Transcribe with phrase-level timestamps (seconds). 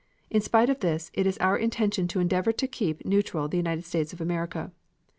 [0.31, 3.85] In spite of this, it is our intention to endeavor to keep neutral the United
[3.85, 4.71] States of America.